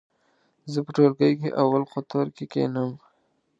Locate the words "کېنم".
2.53-2.91